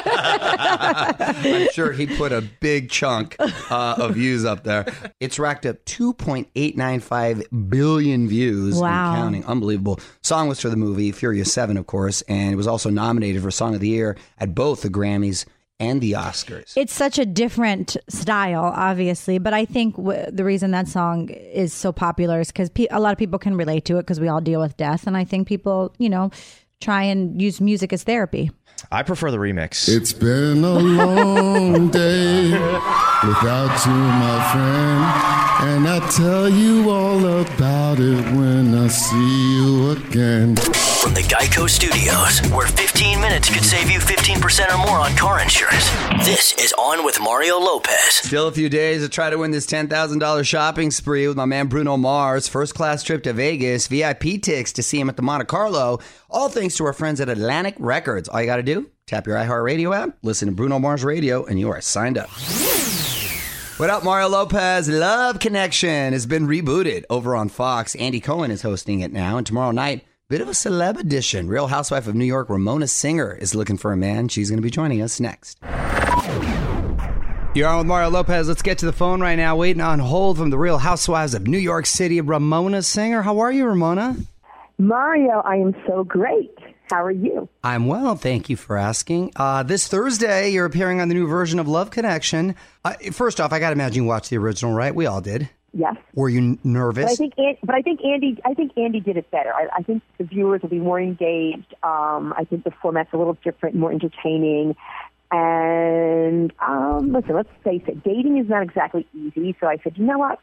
I'm 0.12 1.68
sure 1.72 1.92
he 1.92 2.06
put 2.06 2.32
a 2.32 2.40
big 2.60 2.90
chunk 2.90 3.36
uh, 3.38 3.94
of 3.98 4.14
views 4.14 4.44
up 4.44 4.64
there. 4.64 4.86
It's 5.20 5.38
racked 5.38 5.66
up 5.66 5.84
2.895 5.84 7.68
billion 7.68 8.28
views. 8.28 8.76
Wow. 8.76 9.14
counting, 9.14 9.44
unbelievable. 9.44 10.00
Song 10.22 10.48
was 10.48 10.60
for 10.60 10.68
the 10.68 10.76
movie 10.76 11.12
Furious 11.12 11.52
Seven, 11.52 11.76
of 11.76 11.86
course, 11.86 12.22
and 12.22 12.52
it 12.52 12.56
was 12.56 12.66
also 12.66 12.90
nominated 12.90 13.42
for 13.42 13.50
Song 13.50 13.74
of 13.74 13.80
the 13.80 13.88
Year 13.88 14.16
at 14.38 14.54
both 14.54 14.82
the 14.82 14.88
Grammys 14.88 15.44
and 15.80 16.00
the 16.00 16.12
Oscars. 16.12 16.74
It's 16.76 16.92
such 16.92 17.18
a 17.18 17.26
different 17.26 17.96
style, 18.08 18.72
obviously, 18.76 19.38
but 19.38 19.52
I 19.54 19.64
think 19.64 19.96
w- 19.96 20.24
the 20.30 20.44
reason 20.44 20.70
that 20.70 20.86
song 20.86 21.30
is 21.30 21.72
so 21.72 21.90
popular 21.90 22.38
is 22.40 22.48
because 22.48 22.70
pe- 22.70 22.86
a 22.90 23.00
lot 23.00 23.12
of 23.12 23.18
people 23.18 23.38
can 23.38 23.56
relate 23.56 23.84
to 23.86 23.96
it 23.96 24.02
because 24.02 24.20
we 24.20 24.28
all 24.28 24.40
deal 24.40 24.60
with 24.60 24.76
death, 24.76 25.06
and 25.06 25.16
I 25.16 25.24
think 25.24 25.48
people, 25.48 25.92
you 25.98 26.08
know, 26.10 26.30
try 26.80 27.02
and 27.02 27.40
use 27.42 27.60
music 27.60 27.92
as 27.92 28.04
therapy. 28.04 28.50
I 28.92 29.02
prefer 29.02 29.30
the 29.30 29.36
remix. 29.38 29.88
It's 29.88 30.12
been 30.12 30.64
a 30.64 30.72
long 30.78 31.88
day 31.88 32.50
without 33.26 33.86
you, 33.86 33.92
my 33.92 34.38
friend. 34.52 35.70
And 35.70 35.88
I'll 35.88 36.08
tell 36.10 36.48
you 36.48 36.90
all 36.90 37.18
about 37.18 38.00
it 38.00 38.24
when 38.34 38.74
I 38.74 38.88
see 38.88 39.56
you 39.56 39.90
again. 39.90 40.56
From 40.56 41.14
the 41.14 41.22
Geico 41.22 41.68
Studios, 41.68 42.40
where 42.50 42.66
15 42.66 43.20
minutes 43.20 43.52
could 43.52 43.64
save 43.64 43.90
you 43.90 43.98
15% 43.98 44.74
or 44.74 44.86
more 44.86 44.98
on 44.98 45.14
car 45.16 45.40
insurance. 45.40 45.90
This 46.24 46.52
is 46.58 46.74
On 46.74 47.04
with 47.04 47.20
Mario 47.20 47.58
Lopez. 47.58 48.14
Still 48.14 48.48
a 48.48 48.52
few 48.52 48.68
days 48.68 49.02
to 49.02 49.08
try 49.08 49.30
to 49.30 49.36
win 49.36 49.50
this 49.50 49.66
$10,000 49.66 50.46
shopping 50.46 50.90
spree 50.90 51.26
with 51.28 51.36
my 51.36 51.46
man 51.46 51.68
Bruno 51.68 51.96
Mars. 51.96 52.48
First 52.48 52.74
class 52.74 53.02
trip 53.02 53.22
to 53.24 53.32
Vegas, 53.32 53.86
VIP 53.86 54.42
tickets 54.42 54.72
to 54.74 54.82
see 54.82 55.00
him 55.00 55.08
at 55.08 55.16
the 55.16 55.22
Monte 55.22 55.46
Carlo. 55.46 56.00
All 56.30 56.48
thanks 56.48 56.76
to 56.76 56.84
our 56.84 56.92
friends 56.92 57.20
at 57.20 57.28
Atlantic 57.28 57.76
Records. 57.78 58.28
All 58.28 58.40
you 58.40 58.46
got 58.46 58.56
to 58.56 58.62
do, 58.62 58.90
tap 59.06 59.26
your 59.26 59.36
iHeartRadio 59.36 59.94
app, 59.96 60.16
listen 60.22 60.48
to 60.48 60.54
Bruno 60.54 60.78
Mars 60.78 61.04
Radio, 61.04 61.44
and 61.44 61.58
you 61.58 61.70
are 61.70 61.80
signed 61.80 62.18
up. 62.18 62.30
What 63.80 63.88
up, 63.88 64.04
Mario 64.04 64.28
Lopez? 64.28 64.90
Love 64.90 65.38
Connection 65.38 66.12
has 66.12 66.26
been 66.26 66.46
rebooted 66.46 67.04
over 67.08 67.34
on 67.34 67.48
Fox. 67.48 67.94
Andy 67.94 68.20
Cohen 68.20 68.50
is 68.50 68.60
hosting 68.60 69.00
it 69.00 69.10
now, 69.10 69.38
and 69.38 69.46
tomorrow 69.46 69.70
night, 69.70 70.04
bit 70.28 70.42
of 70.42 70.48
a 70.48 70.50
celeb 70.50 70.98
edition. 70.98 71.48
Real 71.48 71.68
Housewife 71.68 72.06
of 72.06 72.14
New 72.14 72.26
York, 72.26 72.50
Ramona 72.50 72.86
Singer, 72.88 73.32
is 73.32 73.54
looking 73.54 73.78
for 73.78 73.90
a 73.90 73.96
man. 73.96 74.28
She's 74.28 74.50
going 74.50 74.58
to 74.58 74.62
be 74.62 74.68
joining 74.68 75.00
us 75.00 75.18
next. 75.18 75.60
You're 77.54 77.68
on 77.68 77.78
with 77.78 77.86
Mario 77.86 78.10
Lopez. 78.10 78.48
Let's 78.48 78.60
get 78.60 78.76
to 78.76 78.84
the 78.84 78.92
phone 78.92 79.22
right 79.22 79.36
now. 79.36 79.56
Waiting 79.56 79.80
on 79.80 79.98
hold 79.98 80.36
from 80.36 80.50
the 80.50 80.58
Real 80.58 80.76
Housewives 80.76 81.32
of 81.32 81.46
New 81.46 81.56
York 81.56 81.86
City, 81.86 82.20
Ramona 82.20 82.82
Singer. 82.82 83.22
How 83.22 83.38
are 83.38 83.50
you, 83.50 83.64
Ramona? 83.64 84.14
Mario, 84.76 85.40
I 85.46 85.56
am 85.56 85.74
so 85.86 86.04
great. 86.04 86.54
How 86.90 87.04
are 87.04 87.10
you? 87.10 87.48
I'm 87.62 87.86
well, 87.86 88.16
thank 88.16 88.50
you 88.50 88.56
for 88.56 88.76
asking. 88.76 89.32
Uh, 89.36 89.62
this 89.62 89.86
Thursday, 89.86 90.50
you're 90.50 90.66
appearing 90.66 91.00
on 91.00 91.08
the 91.08 91.14
new 91.14 91.26
version 91.26 91.58
of 91.60 91.68
Love 91.68 91.90
Connection. 91.90 92.56
Uh, 92.84 92.94
first 93.12 93.40
off, 93.40 93.52
I 93.52 93.60
got 93.60 93.68
to 93.68 93.74
imagine 93.74 94.02
you 94.02 94.08
watched 94.08 94.30
the 94.30 94.38
original, 94.38 94.72
right? 94.72 94.94
We 94.94 95.06
all 95.06 95.20
did. 95.20 95.48
Yes. 95.72 95.94
Were 96.14 96.28
you 96.28 96.58
nervous? 96.64 97.04
But 97.04 97.12
I 97.12 97.14
think, 97.14 97.34
An- 97.38 97.56
but 97.62 97.74
I 97.76 97.82
think 97.82 98.04
Andy, 98.04 98.38
I 98.44 98.54
think 98.54 98.72
Andy 98.76 98.98
did 98.98 99.16
it 99.16 99.30
better. 99.30 99.54
I, 99.54 99.68
I 99.78 99.82
think 99.82 100.02
the 100.18 100.24
viewers 100.24 100.62
will 100.62 100.68
be 100.68 100.80
more 100.80 101.00
engaged. 101.00 101.74
Um, 101.84 102.34
I 102.36 102.44
think 102.44 102.64
the 102.64 102.72
format's 102.82 103.12
a 103.12 103.16
little 103.16 103.38
different, 103.44 103.76
more 103.76 103.92
entertaining. 103.92 104.74
And 105.30 106.52
um, 106.60 107.12
listen, 107.12 107.36
let's 107.36 107.48
face 107.62 107.82
it, 107.86 108.02
dating 108.02 108.38
is 108.38 108.48
not 108.48 108.64
exactly 108.64 109.06
easy. 109.14 109.54
So 109.60 109.68
I 109.68 109.76
said, 109.84 109.96
you 109.96 110.04
know 110.04 110.18
what? 110.18 110.40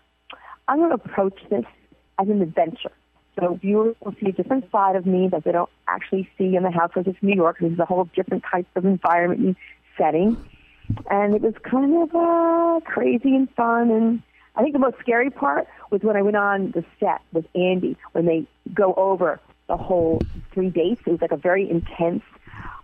I'm 0.70 0.78
going 0.78 0.90
to 0.90 0.96
approach 0.96 1.38
this 1.50 1.66
as 2.20 2.30
an 2.30 2.42
adventure. 2.42 2.92
So 3.40 3.56
viewers 3.56 3.96
will 4.04 4.16
see 4.20 4.30
a 4.30 4.32
different 4.32 4.70
side 4.72 4.96
of 4.96 5.06
me 5.06 5.28
that 5.28 5.44
they 5.44 5.52
don't 5.52 5.70
actually 5.88 6.30
see 6.38 6.56
in 6.56 6.64
the 6.64 6.72
Housewives 6.72 7.08
of 7.08 7.22
New 7.22 7.36
York. 7.36 7.58
This 7.60 7.72
is 7.72 7.80
a 7.80 7.86
whole 7.86 8.06
different 8.16 8.44
type 8.50 8.66
of 8.76 8.86
environment 8.86 9.42
and 9.42 9.56
setting. 9.98 10.38
And 11.10 11.36
it 11.36 11.42
was 11.42 11.54
kind 11.64 11.96
of 12.02 12.16
uh, 12.16 12.80
crazy 12.86 13.36
and 13.36 13.50
fun. 13.56 13.92
And 13.92 14.24
I 14.56 14.62
think 14.62 14.74
the 14.74 14.80
most 14.80 14.98
scary 15.00 15.30
part 15.30 15.68
was 15.92 16.02
when 16.02 16.16
I 16.16 16.22
went 16.22 16.38
on 16.38 16.72
the 16.72 16.84
set 17.00 17.22
with 17.32 17.46
Andy 17.54 17.96
when 18.14 18.26
they 18.26 18.48
go 18.74 18.94
over 18.96 19.40
the 19.68 19.78
whole 19.78 20.22
three 20.54 20.70
dates. 20.70 21.02
It 21.06 21.12
was 21.12 21.22
like 21.22 21.32
a 21.32 21.38
very 21.38 21.70
intense 21.70 22.24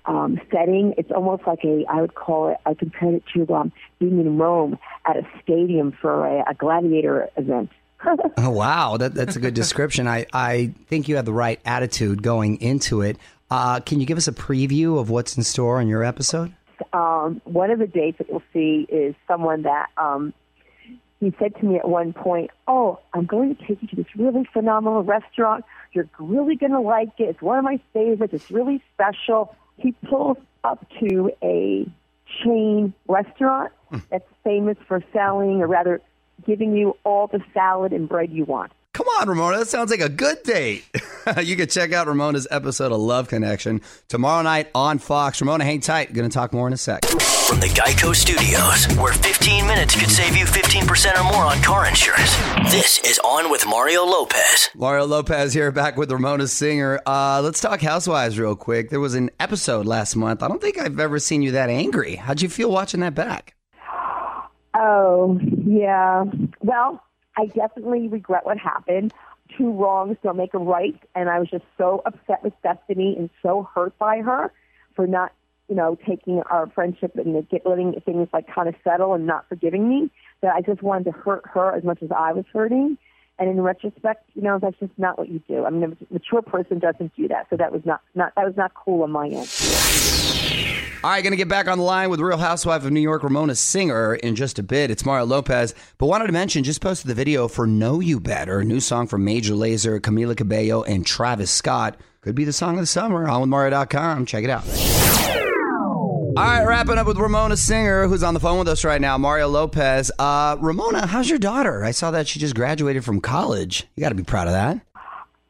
um, 0.05 0.39
setting. 0.51 0.93
It's 0.97 1.11
almost 1.11 1.47
like 1.47 1.63
a, 1.63 1.85
I 1.89 2.01
would 2.01 2.13
call 2.13 2.49
it, 2.49 2.57
I 2.65 2.73
compared 2.73 3.15
it 3.15 3.23
to 3.33 3.51
um, 3.53 3.71
being 3.99 4.19
in 4.19 4.37
Rome 4.37 4.77
at 5.05 5.17
a 5.17 5.25
stadium 5.41 5.93
for 5.99 6.27
a, 6.27 6.43
a 6.51 6.53
gladiator 6.53 7.29
event. 7.37 7.71
Oh, 8.37 8.49
wow, 8.49 8.97
that, 8.97 9.13
that's 9.13 9.35
a 9.35 9.39
good 9.39 9.53
description. 9.53 10.07
I, 10.07 10.25
I 10.33 10.73
think 10.87 11.07
you 11.07 11.15
have 11.15 11.25
the 11.25 11.33
right 11.33 11.59
attitude 11.65 12.21
going 12.21 12.59
into 12.61 13.01
it. 13.01 13.17
Uh, 13.49 13.79
can 13.79 13.99
you 13.99 14.05
give 14.05 14.17
us 14.17 14.27
a 14.27 14.33
preview 14.33 14.99
of 14.99 15.09
what's 15.09 15.37
in 15.37 15.43
store 15.43 15.79
on 15.79 15.87
your 15.87 16.03
episode? 16.03 16.53
um, 16.91 17.41
one 17.45 17.71
of 17.71 17.79
the 17.79 17.87
dates 17.87 18.17
that 18.17 18.27
you'll 18.29 18.43
see 18.51 18.85
is 18.89 19.15
someone 19.27 19.63
that 19.63 19.87
um, 19.97 20.33
he 21.19 21.33
said 21.39 21.55
to 21.57 21.65
me 21.65 21.77
at 21.77 21.87
one 21.87 22.13
point, 22.13 22.51
"Oh, 22.67 22.99
I'm 23.13 23.25
going 23.25 23.55
to 23.55 23.67
take 23.67 23.81
you 23.81 23.87
to 23.89 23.95
this 23.95 24.05
really 24.17 24.47
phenomenal 24.51 25.03
restaurant. 25.03 25.63
You're 25.93 26.09
really 26.19 26.55
going 26.55 26.71
to 26.73 26.81
like 26.81 27.19
it. 27.19 27.29
It's 27.29 27.41
one 27.41 27.57
of 27.57 27.63
my 27.63 27.79
favorites. 27.93 28.33
It's 28.33 28.51
really 28.51 28.83
special." 28.93 29.55
He 29.77 29.93
pulls 30.07 30.37
up 30.63 30.85
to 30.99 31.31
a 31.41 31.87
chain 32.43 32.93
restaurant 33.07 33.71
that's 34.09 34.27
famous 34.43 34.77
for 34.87 35.03
selling, 35.11 35.61
or 35.61 35.67
rather, 35.67 36.01
giving 36.45 36.75
you 36.75 36.97
all 37.03 37.27
the 37.27 37.39
salad 37.53 37.93
and 37.93 38.07
bread 38.07 38.31
you 38.31 38.45
want. 38.45 38.71
Come 38.93 39.07
on, 39.19 39.27
Ramona. 39.27 39.57
That 39.57 39.67
sounds 39.67 39.89
like 39.89 40.01
a 40.01 40.09
good 40.09 40.43
date. 40.43 40.85
you 41.41 41.55
can 41.55 41.67
check 41.67 41.93
out 41.93 42.05
Ramona's 42.05 42.47
episode 42.51 42.91
of 42.91 42.99
Love 42.99 43.27
Connection 43.27 43.81
tomorrow 44.07 44.43
night 44.43 44.69
on 44.75 44.99
Fox. 44.99 45.41
Ramona, 45.41 45.63
hang 45.63 45.79
tight. 45.79 46.13
Going 46.13 46.29
to 46.29 46.33
talk 46.33 46.53
more 46.53 46.67
in 46.67 46.73
a 46.73 46.77
sec. 46.77 47.03
From 47.05 47.59
the 47.59 47.67
Geico 47.67 48.15
Studios, 48.15 48.85
where 48.97 49.13
15 49.13 49.65
minutes 49.65 49.99
could 49.99 50.11
save 50.11 50.37
you 50.37 50.45
15% 50.45 51.19
or 51.19 51.23
more 51.23 51.43
on 51.43 51.59
car 51.63 51.87
insurance. 51.87 52.35
This 52.71 52.99
is 52.99 53.17
On 53.19 53.49
with 53.49 53.65
Mario 53.65 54.03
Lopez. 54.05 54.69
Mario 54.75 55.05
Lopez 55.05 55.53
here, 55.53 55.71
back 55.71 55.97
with 55.97 56.11
Ramona 56.11 56.47
Singer. 56.47 57.01
Uh, 57.07 57.41
let's 57.43 57.59
talk 57.59 57.81
Housewives 57.81 58.37
real 58.37 58.55
quick. 58.55 58.91
There 58.91 58.99
was 58.99 59.15
an 59.15 59.31
episode 59.39 59.87
last 59.87 60.15
month. 60.15 60.43
I 60.43 60.47
don't 60.47 60.61
think 60.61 60.77
I've 60.77 60.99
ever 60.99 61.17
seen 61.17 61.41
you 61.41 61.51
that 61.51 61.71
angry. 61.71 62.15
How'd 62.15 62.43
you 62.43 62.49
feel 62.49 62.69
watching 62.69 62.99
that 62.99 63.15
back? 63.15 63.52
Oh, 64.85 65.39
yeah. 65.65 66.25
Well, 66.59 67.01
I 67.37 67.45
definitely 67.45 68.09
regret 68.09 68.45
what 68.45 68.57
happened. 68.57 69.13
two 69.57 69.71
wrongs 69.71 70.17
don't 70.23 70.35
make 70.35 70.53
a 70.53 70.57
right, 70.57 70.99
and 71.15 71.29
I 71.29 71.39
was 71.39 71.49
just 71.49 71.63
so 71.77 72.01
upset 72.05 72.43
with 72.43 72.53
Destiny 72.63 73.15
and 73.17 73.29
so 73.41 73.67
hurt 73.73 73.97
by 73.97 74.19
her 74.19 74.51
for 74.93 75.07
not, 75.07 75.31
you 75.69 75.75
know, 75.75 75.97
taking 76.05 76.41
our 76.49 76.67
friendship 76.67 77.15
and 77.15 77.33
letting 77.65 77.93
things 78.05 78.27
like 78.33 78.53
kind 78.53 78.67
of 78.67 78.75
settle 78.83 79.13
and 79.13 79.25
not 79.25 79.47
forgiving 79.47 79.87
me. 79.87 80.11
That 80.41 80.53
I 80.53 80.59
just 80.61 80.81
wanted 80.83 81.05
to 81.05 81.11
hurt 81.11 81.43
her 81.53 81.73
as 81.73 81.85
much 81.85 82.03
as 82.03 82.09
I 82.11 82.33
was 82.33 82.43
hurting. 82.51 82.97
And 83.39 83.49
in 83.49 83.61
retrospect, 83.61 84.29
you 84.35 84.41
know, 84.41 84.59
that's 84.59 84.77
just 84.79 84.91
not 84.97 85.17
what 85.17 85.29
you 85.29 85.41
do. 85.47 85.65
I 85.65 85.69
mean, 85.69 85.83
a 85.83 86.13
mature 86.13 86.41
person 86.41 86.79
doesn't 86.79 87.15
do 87.15 87.29
that. 87.29 87.47
So 87.49 87.55
that 87.55 87.71
was 87.71 87.83
not, 87.85 88.01
not 88.13 88.33
that 88.35 88.45
was 88.45 88.57
not 88.57 88.73
cool 88.73 89.03
on 89.03 89.11
my 89.11 89.27
end. 89.27 90.32
All 91.03 91.09
right, 91.09 91.21
going 91.21 91.31
to 91.31 91.37
get 91.37 91.49
back 91.49 91.67
on 91.67 91.77
the 91.77 91.83
line 91.83 92.09
with 92.09 92.21
Real 92.21 92.37
Housewife 92.37 92.85
of 92.85 92.91
New 92.93 93.01
York, 93.01 93.23
Ramona 93.23 93.55
Singer, 93.55 94.15
in 94.15 94.37
just 94.37 94.57
a 94.57 94.63
bit. 94.63 94.89
It's 94.89 95.05
Mario 95.05 95.25
Lopez. 95.25 95.75
But 95.97 96.05
wanted 96.05 96.27
to 96.27 96.31
mention, 96.31 96.63
just 96.63 96.79
posted 96.79 97.09
the 97.09 97.13
video 97.13 97.49
for 97.49 97.67
Know 97.67 97.99
No 97.99 98.19
Better, 98.21 98.59
a 98.61 98.63
new 98.63 98.79
song 98.79 99.07
from 99.07 99.25
Major 99.25 99.53
Lazer, 99.53 99.99
Camila 99.99 100.37
Cabello, 100.37 100.81
and 100.83 101.05
Travis 101.05 101.51
Scott. 101.51 101.97
Could 102.21 102.35
be 102.35 102.45
the 102.45 102.53
song 102.53 102.75
of 102.75 102.79
the 102.79 102.87
summer. 102.87 103.27
On 103.27 103.41
with 103.41 103.49
Mario.com. 103.49 104.25
Check 104.25 104.45
it 104.45 104.49
out. 104.49 104.63
All 104.65 106.33
right, 106.35 106.63
wrapping 106.63 106.97
up 106.97 107.05
with 107.05 107.17
Ramona 107.17 107.57
Singer, 107.57 108.07
who's 108.07 108.23
on 108.23 108.33
the 108.33 108.39
phone 108.39 108.59
with 108.59 108.69
us 108.69 108.85
right 108.85 109.01
now, 109.01 109.17
Mario 109.17 109.49
Lopez. 109.49 110.09
Uh, 110.17 110.55
Ramona, 110.61 111.05
how's 111.05 111.29
your 111.29 111.37
daughter? 111.37 111.83
I 111.83 111.91
saw 111.91 112.11
that 112.11 112.29
she 112.29 112.39
just 112.39 112.55
graduated 112.55 113.03
from 113.03 113.19
college. 113.19 113.87
You 113.97 114.01
got 114.01 114.09
to 114.09 114.15
be 114.15 114.23
proud 114.23 114.47
of 114.47 114.53
that. 114.53 114.79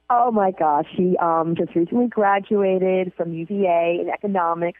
Oh 0.10 0.32
my 0.32 0.50
gosh, 0.50 0.88
she 0.98 1.16
um, 1.18 1.56
just 1.56 1.76
recently 1.76 2.08
graduated 2.08 3.14
from 3.16 3.34
UVA 3.34 4.00
in 4.02 4.10
economics. 4.10 4.80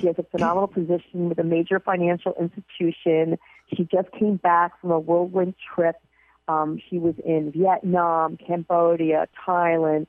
She 0.00 0.06
has 0.06 0.16
a 0.18 0.22
phenomenal 0.24 0.66
position 0.68 1.28
with 1.28 1.38
a 1.38 1.44
major 1.44 1.78
financial 1.80 2.34
institution. 2.40 3.38
She 3.74 3.84
just 3.84 4.10
came 4.12 4.36
back 4.36 4.80
from 4.80 4.90
a 4.90 4.98
whirlwind 4.98 5.54
trip. 5.74 5.96
Um, 6.48 6.80
she 6.88 6.98
was 6.98 7.14
in 7.24 7.52
Vietnam, 7.52 8.36
Cambodia, 8.36 9.28
Thailand 9.46 10.06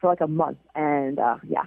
for 0.00 0.08
like 0.10 0.20
a 0.20 0.28
month, 0.28 0.58
and 0.74 1.18
uh, 1.18 1.38
yeah, 1.46 1.64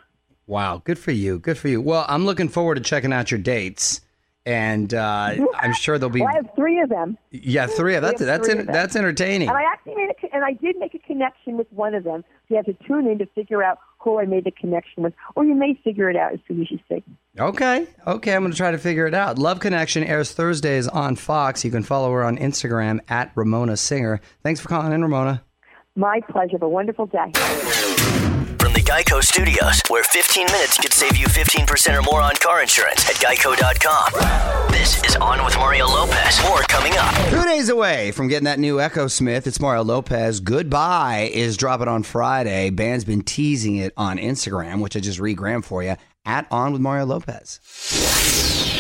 Wow, 0.48 0.82
good 0.84 1.00
for 1.00 1.12
you. 1.12 1.39
Good 1.39 1.58
for 1.58 1.68
you. 1.70 1.82
Well, 1.82 2.06
I'm 2.08 2.25
looking 2.25 2.50
forward 2.50 2.75
to 2.75 2.82
checking 2.82 3.13
out 3.13 3.32
your 3.32 3.39
dates. 3.39 4.01
And 4.46 4.94
uh, 4.94 5.36
I'm 5.56 5.74
sure 5.74 5.98
there'll 5.98 6.12
be 6.12 6.20
well, 6.20 6.30
I 6.30 6.36
have 6.36 6.50
three 6.53 6.82
of 6.82 6.89
them. 6.89 7.18
yeah 7.32 7.65
three 7.65 7.96
of 7.96 8.01
that's 8.01 8.20
that's 8.20 8.46
three 8.46 8.53
en- 8.56 8.60
of 8.60 8.65
them. 8.65 8.74
that's 8.74 8.96
entertaining. 8.98 9.48
And 9.48 9.58
I 9.58 9.63
actually 9.63 9.96
made 9.96 10.10
a, 10.10 10.36
and 10.36 10.44
I 10.44 10.51
did 10.51 10.75
make 10.77 10.94
a 10.94 11.00
connection 11.00 11.56
with 11.58 11.72
one 11.72 11.96
of 11.96 12.03
them. 12.03 12.25
So 12.27 12.46
you 12.50 12.56
have 12.58 12.65
to 12.65 12.74
tune 12.86 13.08
in 13.08 13.20
to 13.20 13.25
figure 13.27 13.63
out 13.63 13.80
who 14.03 14.19
I 14.19 14.25
made 14.25 14.43
the 14.43 14.51
connection 14.51 15.03
with, 15.03 15.13
or 15.36 15.45
you 15.45 15.55
may 15.55 15.79
figure 15.83 16.10
it 16.10 16.15
out 16.15 16.33
as 16.33 16.39
soon 16.48 16.62
as 16.62 16.72
you 16.72 16.79
see. 16.89 17.03
Okay. 17.39 17.88
Okay. 18.05 18.33
I'm 18.36 18.41
going 18.41 18.51
to 18.51 18.57
try 18.57 18.72
to 18.72 18.77
figure 18.77 19.07
it 19.07 19.13
out. 19.13 19.39
Love 19.39 19.60
Connection 19.60 20.03
airs 20.03 20.33
Thursdays 20.33 20.88
on 20.88 21.15
Fox. 21.15 21.63
You 21.63 21.72
can 21.72 21.83
follow 21.83 22.12
her 22.12 22.24
on 22.24 22.38
Instagram 22.38 23.00
at 23.10 23.31
Ramona 23.36 23.77
Singer. 23.77 24.22
Thanks 24.43 24.60
for 24.60 24.69
calling 24.69 24.93
in, 24.93 25.01
Ramona. 25.01 25.43
My 25.95 26.19
pleasure. 26.29 26.53
Have 26.53 26.63
a 26.63 26.69
wonderful 26.69 27.05
day. 27.05 28.31
Geico 28.93 29.23
Studios, 29.23 29.81
where 29.88 30.03
15 30.03 30.45
minutes 30.51 30.77
could 30.77 30.93
save 30.93 31.17
you 31.17 31.25
15% 31.25 31.97
or 31.97 32.03
more 32.03 32.21
on 32.21 32.35
car 32.35 32.62
insurance 32.62 33.09
at 33.09 33.15
geico.com. 33.15 34.71
This 34.71 35.03
is 35.03 35.15
On 35.15 35.43
with 35.43 35.57
Mario 35.57 35.88
Lopez. 35.88 36.39
More 36.43 36.59
coming 36.69 36.93
up. 36.97 37.12
Two 37.31 37.43
days 37.43 37.69
away 37.69 38.12
from 38.12 38.27
getting 38.27 38.45
that 38.45 38.59
new 38.59 38.75
Echosmith. 38.75 39.47
It's 39.47 39.59
Mario 39.59 39.83
Lopez. 39.83 40.41
Goodbye 40.41 41.31
is 41.33 41.57
dropping 41.57 41.88
on 41.88 42.03
Friday. 42.03 42.69
Band's 42.69 43.03
been 43.03 43.23
teasing 43.23 43.77
it 43.77 43.93
on 43.97 44.19
Instagram, 44.19 44.79
which 44.79 44.95
I 44.95 45.00
just 45.00 45.17
regrammed 45.17 45.65
for 45.65 45.81
you 45.81 45.95
at 46.23 46.45
On 46.51 46.71
with 46.71 46.81
Mario 46.81 47.05
Lopez. 47.05 48.73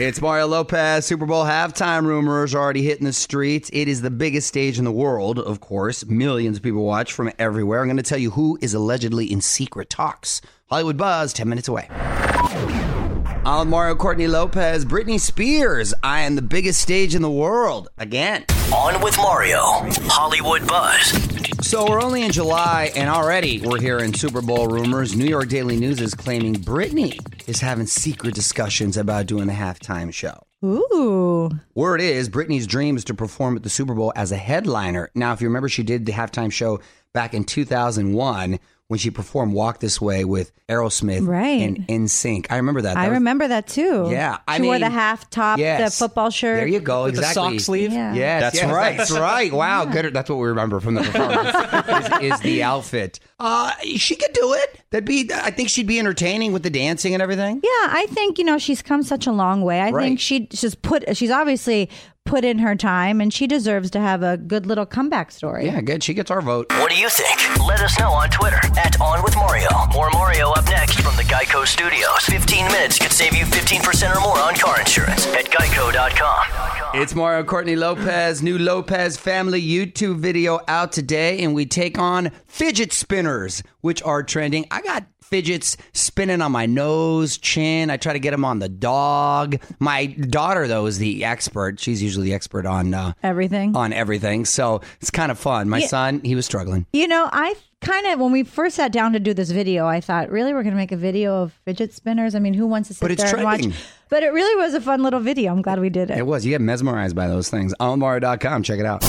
It's 0.00 0.22
Mario 0.22 0.46
Lopez. 0.46 1.04
Super 1.04 1.26
Bowl 1.26 1.44
halftime 1.44 2.06
rumors 2.06 2.54
are 2.54 2.58
already 2.62 2.82
hitting 2.82 3.04
the 3.04 3.12
streets. 3.12 3.68
It 3.70 3.86
is 3.86 4.00
the 4.00 4.10
biggest 4.10 4.48
stage 4.48 4.78
in 4.78 4.84
the 4.86 4.90
world, 4.90 5.38
of 5.38 5.60
course. 5.60 6.06
Millions 6.06 6.56
of 6.56 6.62
people 6.62 6.86
watch 6.86 7.12
from 7.12 7.30
everywhere. 7.38 7.82
I'm 7.82 7.86
going 7.86 7.98
to 7.98 8.02
tell 8.02 8.16
you 8.16 8.30
who 8.30 8.58
is 8.62 8.72
allegedly 8.72 9.30
in 9.30 9.42
secret 9.42 9.90
talks. 9.90 10.40
Hollywood 10.70 10.96
Buzz, 10.96 11.34
10 11.34 11.50
minutes 11.50 11.68
away. 11.68 11.88
I'm 11.90 13.68
Mario 13.68 13.94
Courtney 13.94 14.26
Lopez. 14.26 14.86
Britney 14.86 15.20
Spears 15.20 15.92
I 16.02 16.20
am 16.20 16.34
the 16.34 16.40
biggest 16.40 16.80
stage 16.80 17.14
in 17.14 17.20
the 17.20 17.30
world 17.30 17.90
again. 17.98 18.46
On 18.74 19.02
with 19.02 19.18
Mario. 19.18 19.60
Hollywood 19.60 20.66
Buzz. 20.66 21.39
So 21.62 21.88
we're 21.88 22.02
only 22.02 22.22
in 22.22 22.32
July, 22.32 22.90
and 22.96 23.08
already 23.08 23.60
we're 23.60 23.80
hearing 23.80 24.14
Super 24.14 24.40
Bowl 24.40 24.66
rumors. 24.66 25.14
New 25.14 25.26
York 25.26 25.48
Daily 25.48 25.76
News 25.76 26.00
is 26.00 26.14
claiming 26.14 26.54
Britney 26.54 27.20
is 27.48 27.60
having 27.60 27.86
secret 27.86 28.34
discussions 28.34 28.96
about 28.96 29.26
doing 29.26 29.46
the 29.46 29.52
halftime 29.52 30.12
show. 30.12 30.42
Ooh. 30.64 31.50
Word 31.74 32.00
is 32.00 32.28
Britney's 32.28 32.66
dream 32.66 32.96
is 32.96 33.04
to 33.04 33.14
perform 33.14 33.56
at 33.56 33.62
the 33.62 33.70
Super 33.70 33.94
Bowl 33.94 34.12
as 34.16 34.32
a 34.32 34.36
headliner. 34.36 35.10
Now, 35.14 35.32
if 35.32 35.40
you 35.40 35.48
remember, 35.48 35.68
she 35.68 35.82
did 35.82 36.06
the 36.06 36.12
halftime 36.12 36.50
show 36.50 36.80
back 37.12 37.34
in 37.34 37.44
2001 37.44 38.58
when 38.90 38.98
she 38.98 39.08
performed 39.08 39.52
"Walk 39.52 39.78
This 39.78 40.00
Way" 40.00 40.24
with 40.24 40.50
Aerosmith 40.68 41.24
Right. 41.24 41.76
NSYNC, 41.86 42.46
I 42.50 42.56
remember 42.56 42.82
that. 42.82 42.96
I 42.96 43.06
was- 43.06 43.14
remember 43.14 43.46
that 43.46 43.68
too. 43.68 44.08
Yeah, 44.10 44.38
I 44.48 44.56
she 44.56 44.64
wore 44.64 44.80
the 44.80 44.90
half 44.90 45.30
top, 45.30 45.60
Yes. 45.60 45.96
the 45.96 46.04
football 46.04 46.30
shirt. 46.30 46.56
There 46.58 46.66
you 46.66 46.80
go. 46.80 47.04
With 47.04 47.14
the 47.14 47.22
sock 47.22 47.60
sleeve? 47.60 47.92
Yeah. 47.92 48.12
Yes, 48.14 48.42
That's 48.42 48.56
yes, 48.56 48.72
right. 48.74 48.96
That's 48.98 49.12
right. 49.12 49.52
Wow, 49.52 49.84
good. 49.84 50.12
That's 50.12 50.28
what 50.28 50.40
we 50.40 50.48
remember 50.48 50.80
from 50.80 50.94
the 50.94 51.02
performance. 51.02 52.20
is, 52.20 52.32
is 52.34 52.40
the 52.40 52.62
outfit? 52.64 53.20
Uh, 53.38 53.70
she 53.96 54.16
could 54.16 54.32
do 54.32 54.54
it. 54.54 54.80
That'd 54.90 55.04
be. 55.04 55.30
I 55.32 55.52
think 55.52 55.68
she'd 55.68 55.86
be 55.86 56.00
entertaining 56.00 56.52
with 56.52 56.64
the 56.64 56.70
dancing 56.70 57.14
and 57.14 57.22
everything. 57.22 57.60
Yeah, 57.62 57.70
I 57.92 58.06
think 58.10 58.38
you 58.38 58.44
know 58.44 58.58
she's 58.58 58.82
come 58.82 59.04
such 59.04 59.28
a 59.28 59.32
long 59.32 59.62
way. 59.62 59.80
I 59.80 59.90
Right. 59.90 60.02
think 60.02 60.18
she 60.20 60.48
she's 60.52 60.74
put 60.74 61.16
she's 61.16 61.30
obviously 61.30 61.88
put 62.30 62.44
in 62.44 62.60
her 62.60 62.76
time, 62.76 63.20
and 63.20 63.34
she 63.34 63.48
deserves 63.48 63.90
to 63.90 63.98
have 63.98 64.22
a 64.22 64.36
good 64.36 64.64
little 64.64 64.86
comeback 64.86 65.32
story. 65.32 65.66
Yeah, 65.66 65.80
good. 65.80 66.02
She 66.04 66.14
gets 66.14 66.30
our 66.30 66.40
vote. 66.40 66.66
What 66.78 66.88
do 66.88 66.96
you 66.96 67.08
think? 67.08 67.58
Let 67.66 67.80
us 67.80 67.98
know 67.98 68.12
on 68.12 68.30
Twitter 68.30 68.60
at 68.78 69.00
On 69.00 69.20
with 69.24 69.34
Mario. 69.34 69.68
More 69.92 70.10
Mario 70.10 70.50
up 70.52 70.64
next 70.66 71.00
from 71.00 71.16
the 71.16 71.24
Geico 71.24 71.66
Studios. 71.66 72.24
15 72.26 72.66
minutes 72.66 72.98
could 73.00 73.10
save 73.10 73.34
you 73.34 73.44
15% 73.44 74.16
or 74.16 74.20
more 74.20 74.38
on 74.38 74.54
car 74.54 74.78
insurance 74.78 75.26
at 75.34 75.46
geico.com. 75.46 77.00
It's 77.02 77.16
Mario 77.16 77.42
Courtney 77.42 77.74
Lopez. 77.74 78.42
New 78.42 78.58
Lopez 78.58 79.16
family 79.16 79.60
YouTube 79.60 80.20
video 80.20 80.60
out 80.68 80.92
today, 80.92 81.40
and 81.40 81.52
we 81.52 81.66
take 81.66 81.98
on 81.98 82.30
fidget 82.46 82.92
spinners, 82.92 83.64
which 83.80 84.00
are 84.04 84.22
trending. 84.22 84.66
I 84.70 84.82
got 84.82 85.04
fidgets 85.30 85.76
spinning 85.92 86.42
on 86.42 86.52
my 86.52 86.66
nose, 86.66 87.38
chin. 87.38 87.88
I 87.90 87.96
try 87.96 88.12
to 88.12 88.18
get 88.18 88.32
them 88.32 88.44
on 88.44 88.58
the 88.58 88.68
dog. 88.68 89.56
My 89.78 90.06
daughter, 90.06 90.66
though, 90.68 90.86
is 90.86 90.98
the 90.98 91.24
expert. 91.24 91.80
She's 91.80 92.02
usually 92.02 92.26
the 92.26 92.34
expert 92.34 92.66
on 92.66 92.92
uh, 92.92 93.12
Everything. 93.22 93.76
on 93.76 93.92
everything, 93.92 94.44
so 94.44 94.80
it's 95.00 95.10
kind 95.10 95.30
of 95.30 95.38
fun. 95.38 95.68
My 95.68 95.78
Yeah. 95.78 95.86
son, 95.86 96.20
he 96.24 96.34
was 96.34 96.46
struggling. 96.46 96.86
You 96.92 97.08
know, 97.08 97.28
I 97.32 97.54
kind 97.80 98.06
of 98.08 98.18
when 98.20 98.32
we 98.32 98.42
first 98.42 98.76
sat 98.76 98.92
down 98.92 99.12
to 99.14 99.20
do 99.20 99.32
this 99.32 99.50
video, 99.50 99.86
I 99.86 100.00
thought, 100.00 100.30
really, 100.30 100.52
we're 100.52 100.62
going 100.62 100.74
to 100.74 100.78
make 100.80 100.92
a 100.92 100.96
video 100.96 101.42
of 101.42 101.52
fidget 101.64 101.94
spinners. 101.94 102.34
I 102.34 102.38
mean, 102.40 102.54
who 102.54 102.66
wants 102.66 102.88
to 102.88 102.94
sit 102.94 103.00
But 103.00 103.10
it's 103.12 103.22
there 103.22 103.36
and 103.36 103.44
watch? 103.44 103.64
But 104.10 104.22
it 104.24 104.32
really 104.32 104.56
was 104.62 104.74
a 104.74 104.80
fun 104.80 105.02
little 105.02 105.20
video. 105.20 105.52
I'm 105.52 105.62
glad 105.62 105.78
we 105.80 105.88
did 105.90 106.10
it. 106.10 106.18
It 106.18 106.26
was. 106.26 106.44
You 106.44 106.50
get 106.50 106.60
mesmerized 106.60 107.14
by 107.14 107.28
those 107.28 107.48
things. 107.48 107.72
OnMario.com. 107.80 108.64
Check 108.64 108.80
it 108.80 108.86
out. 108.86 109.04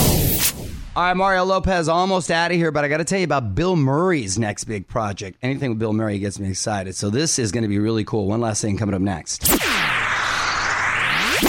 All 0.93 1.03
right, 1.03 1.15
Mario 1.15 1.45
Lopez 1.45 1.87
almost 1.87 2.29
out 2.29 2.51
of 2.51 2.57
here, 2.57 2.69
but 2.69 2.83
I 2.83 2.89
got 2.89 2.97
to 2.97 3.05
tell 3.05 3.17
you 3.19 3.23
about 3.23 3.55
Bill 3.55 3.77
Murray's 3.77 4.37
next 4.37 4.65
big 4.65 4.89
project. 4.89 5.37
Anything 5.41 5.69
with 5.69 5.79
Bill 5.79 5.93
Murray 5.93 6.19
gets 6.19 6.37
me 6.37 6.49
excited. 6.49 6.95
So 6.95 7.09
this 7.09 7.39
is 7.39 7.53
going 7.53 7.61
to 7.61 7.69
be 7.69 7.79
really 7.79 8.03
cool. 8.03 8.27
One 8.27 8.41
last 8.41 8.61
thing 8.61 8.77
coming 8.77 8.93
up 8.93 9.01
next. 9.01 9.49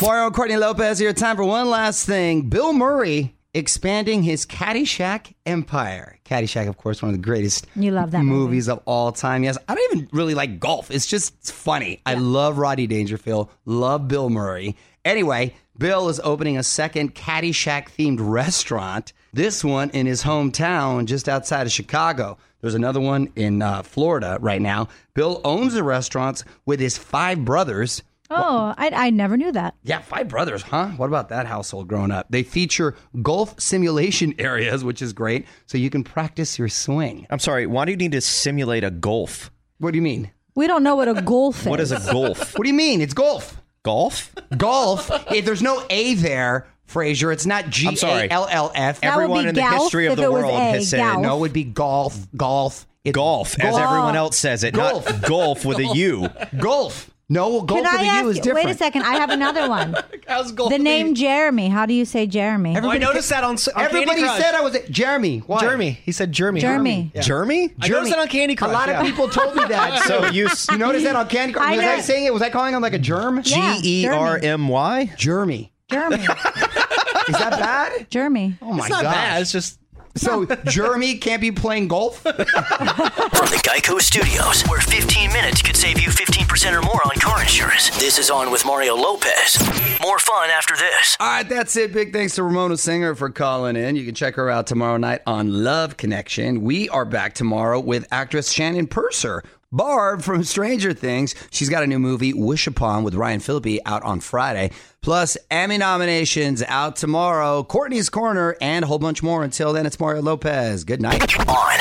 Mario 0.01 0.27
and 0.27 0.35
Courtney 0.35 0.57
Lopez 0.57 1.01
here. 1.01 1.13
Time 1.13 1.35
for 1.37 1.43
one 1.45 1.69
last 1.69 2.07
thing. 2.07 2.43
Bill 2.49 2.73
Murray 2.73 3.35
expanding 3.53 4.23
his 4.23 4.47
Caddyshack 4.47 5.35
empire. 5.45 6.21
Caddyshack, 6.25 6.69
of 6.69 6.77
course, 6.77 7.03
one 7.03 7.09
of 7.11 7.17
the 7.17 7.23
greatest 7.23 7.67
You 7.75 7.91
love 7.91 8.13
that 8.13 8.23
movie. 8.23 8.31
movies 8.45 8.69
of 8.69 8.81
all 8.85 9.11
time. 9.11 9.43
Yes, 9.43 9.59
I 9.69 9.75
don't 9.75 9.93
even 9.97 10.09
really 10.13 10.35
like 10.37 10.61
golf. 10.61 10.89
It's 10.89 11.07
just 11.07 11.35
it's 11.41 11.51
funny. 11.51 12.01
I 12.07 12.15
love 12.15 12.59
Roddy 12.59 12.87
Dangerfield. 12.87 13.51
Love 13.65 14.07
Bill 14.07 14.31
Murray. 14.31 14.77
Anyway, 15.05 15.57
Bill 15.77 16.09
is 16.09 16.21
opening 16.23 16.57
a 16.59 16.63
second 16.63 17.17
Caddyshack 17.17 17.89
themed 17.91 18.19
restaurant. 18.21 19.13
This 19.35 19.65
one 19.65 19.89
in 19.91 20.05
his 20.07 20.23
hometown, 20.23 21.07
just 21.07 21.27
outside 21.29 21.67
of 21.67 21.73
Chicago. 21.73 22.37
There's 22.61 22.75
another 22.75 23.01
one 23.01 23.33
in 23.35 23.63
uh, 23.63 23.83
Florida 23.83 24.37
right 24.41 24.61
now. 24.61 24.89
Bill 25.15 25.41
owns 25.43 25.73
the 25.73 25.83
restaurants 25.83 26.45
with 26.67 26.81
his 26.81 26.99
five 26.99 27.43
brothers. 27.45 28.03
oh, 28.31 28.75
I, 28.77 28.91
I 28.91 29.11
never 29.11 29.39
knew 29.39 29.51
that. 29.53 29.75
Yeah, 29.85 30.01
five 30.01 30.29
brothers, 30.29 30.61
huh? 30.63 30.89
What 30.99 31.07
about 31.07 31.31
that 31.31 31.47
household 31.47 31.89
growing 31.89 32.11
up? 32.11 32.27
They 32.29 32.43
feature 32.43 32.95
golf 33.23 33.59
simulation 33.59 34.35
areas, 34.39 34.85
which 34.85 35.01
is 35.01 35.15
great, 35.15 35.47
so 35.67 35.79
you 35.79 35.89
can 35.89 36.05
practice 36.05 36.59
your 36.59 36.69
swing. 36.69 37.27
I'm 37.31 37.39
sorry. 37.39 37.67
Why 37.67 37.87
do 37.87 37.91
you 37.93 37.97
need 37.97 38.13
to 38.13 38.21
simulate 38.21 38.85
a 38.85 38.91
golf? 38.91 39.51
What 39.79 39.93
do 39.93 39.97
you 39.97 40.03
mean? 40.03 40.31
We 40.55 40.67
don't 40.67 40.83
know 40.83 40.97
what 40.97 41.09
a 41.09 41.23
golf 41.23 41.61
is. 41.63 41.67
What 41.67 41.81
is 41.81 41.91
a 41.91 42.13
golf? 42.13 42.53
What 42.59 42.65
do 42.65 42.69
you 42.69 42.75
mean? 42.75 43.01
It's 43.01 43.15
golf. 43.15 43.61
golf? 43.83 44.35
Golf. 44.59 45.11
if 45.33 45.47
there's 45.47 45.63
no 45.63 45.83
A 45.89 46.15
there, 46.15 46.67
Frazier, 46.87 47.33
it's 47.33 47.47
not 47.47 47.71
G 47.71 47.89
I'm 47.89 47.97
sorry. 47.97 48.27
A 48.29 48.31
L 48.33 48.49
L 48.51 48.73
F. 48.75 49.01
That 49.01 49.17
would 49.17 49.23
Everyone 49.23 49.43
be 49.45 49.49
in 49.51 49.55
the 49.55 49.61
golf 49.63 49.83
history 49.85 50.07
of 50.07 50.13
if 50.13 50.17
the 50.19 50.25
it 50.25 50.33
was 50.33 50.43
world 50.43 50.55
A, 50.55 50.61
has 50.73 50.91
said 50.91 50.99
golf. 50.99 51.23
No, 51.23 51.37
it 51.37 51.41
would 51.41 51.53
be 51.53 51.65
golf. 51.65 52.27
Golf. 52.37 52.87
It's 53.05 53.15
golf, 53.15 53.59
as 53.59 53.77
everyone 53.77 54.15
else 54.15 54.39
says 54.39 54.63
it, 54.63 54.75
Golf. 54.75 55.05
not 55.11 55.23
golf 55.23 55.65
with 55.65 55.79
a 55.79 55.87
U. 55.87 56.29
Golf. 56.59 57.11
No, 57.29 57.63
golf 57.63 57.83
Can 57.83 57.91
for 57.91 57.99
I 57.99 58.03
the 58.03 58.09
ask 58.11 58.25
U 58.25 58.29
is 58.31 58.39
different. 58.41 58.67
Wait 58.67 58.75
a 58.75 58.79
second. 58.79 59.03
I 59.03 59.15
have 59.15 59.31
another 59.31 59.69
one. 59.69 59.97
How's 60.29 60.53
golf 60.53 60.71
the 60.71 60.77
for 60.77 60.83
name 60.83 61.15
Jeremy. 61.15 61.69
How 61.69 61.87
do 61.87 61.95
you 61.95 62.05
say 62.05 62.27
Jeremy? 62.27 62.77
Oh, 62.79 62.91
I 62.91 62.99
noticed 62.99 63.31
that 63.31 63.43
on, 63.43 63.57
on 63.75 63.85
Everybody 63.85 64.21
Candy 64.21 64.23
Crush. 64.25 64.41
said 64.41 64.55
I 64.55 64.61
was 64.61 64.77
Jeremy. 64.91 65.39
Why? 65.39 65.61
Jeremy. 65.61 65.91
He 66.05 66.13
said 66.13 66.31
Jeremy. 66.31 66.61
Jeremy. 66.61 67.11
Yeah. 67.15 67.23
Jeremy? 67.23 67.73
I 67.81 67.89
noticed 67.89 68.11
that 68.11 68.19
on 68.21 68.29
Candy 68.29 68.57
A 68.61 68.69
lot 68.69 68.89
yeah. 68.89 69.01
of 69.01 69.07
people 69.07 69.29
told 69.29 69.57
me 69.57 69.65
that. 69.65 70.03
So 70.07 70.27
you 70.27 70.49
you 70.71 70.79
noticed 70.79 71.05
that 71.05 71.17
on 71.17 71.27
Candy 71.29 71.55
Crush? 71.55 71.67
I 71.73 71.77
Was 71.77 71.81
I 71.85 71.97
know. 71.97 72.03
saying 72.03 72.27
it? 72.27 72.33
Was 72.35 72.43
I 72.43 72.51
calling 72.51 72.75
him 72.75 72.83
like 72.83 72.93
a 72.93 72.99
germ? 72.99 73.41
Yeah, 73.47 73.79
G 73.81 74.03
E 74.05 74.09
R 74.09 74.39
M 74.43 74.69
Y? 74.69 75.13
Jeremy. 75.17 75.72
Jeremy. 75.93 76.17
Is 76.23 77.39
that 77.39 77.51
bad? 77.51 78.11
Jeremy. 78.11 78.57
Oh 78.63 78.73
my 78.73 78.79
It's 78.87 78.91
not 78.91 79.03
gosh. 79.03 79.15
bad. 79.15 79.43
It's 79.43 79.53
just 79.53 79.79
So 80.17 80.45
Jeremy 80.67 81.17
can't 81.19 81.41
be 81.41 81.53
playing 81.53 81.89
golf? 81.89 82.19
From 82.23 82.37
the 82.37 83.61
Geico 83.65 84.01
Studios, 84.01 84.63
where 84.69 84.81
15 84.81 85.33
minutes 85.33 85.63
could 85.63 85.77
save 85.77 86.01
you 86.01 86.09
15% 86.09 86.73
or 86.77 86.83
more 86.83 87.01
on 87.07 87.19
car 87.21 87.41
insurance. 87.41 87.91
This 87.99 88.19
is 88.19 88.29
On 88.31 88.51
with 88.51 88.65
Mario 88.67 88.95
Lopez. 88.97 89.59
More 90.03 90.19
fun 90.19 90.51
after 90.51 90.75
this. 90.77 91.17
All 91.21 91.29
right, 91.29 91.49
that's 91.49 91.77
it. 91.77 91.93
Big 91.93 92.13
thanks 92.13 92.35
to 92.35 92.43
Ramona 92.43 92.77
Singer 92.77 93.15
for 93.15 93.31
calling 93.31 93.77
in. 93.77 93.95
You 93.97 94.05
can 94.05 94.15
check 94.15 94.35
her 94.35 94.51
out 94.51 94.67
tomorrow 94.67 94.97
night 94.97 95.21
on 95.27 95.63
Love 95.65 95.97
Connection. 95.97 96.63
We 96.63 96.89
are 96.89 97.05
back 97.05 97.35
tomorrow 97.35 97.79
with 97.81 98.07
actress 98.11 98.53
Shannon 98.53 98.87
Purser. 98.89 99.43
Barb 99.73 100.23
from 100.23 100.45
Stranger 100.45 100.93
Things. 100.93 101.35
She's 101.51 101.71
got 101.71 101.83
a 101.83 101.87
new 101.87 101.99
movie, 101.99 102.35
Wish 102.35 102.67
Upon, 102.67 103.05
with 103.05 103.15
Ryan 103.15 103.41
Phillippe 103.41 103.81
out 103.87 104.03
on 104.03 104.21
Friday. 104.21 104.71
Plus, 105.01 105.39
Emmy 105.51 105.79
nominations 105.79 106.63
out 106.69 106.97
tomorrow, 106.97 107.65
Courtney's 107.65 108.11
Corner, 108.11 108.55
and 108.61 108.85
a 108.85 108.89
whole 108.89 108.99
bunch 108.99 109.23
more. 109.23 109.43
Until 109.43 109.73
then, 109.73 109.87
it's 109.87 109.99
Mario 109.99 110.21
Lopez. 110.21 110.85
Good 110.85 111.01
night. 111.01 111.39
On 111.49 111.73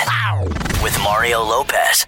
with 0.81 0.98
Mario 1.03 1.43
Lopez. 1.43 2.07